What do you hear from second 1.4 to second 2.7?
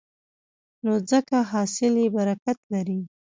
حاصل یې برکت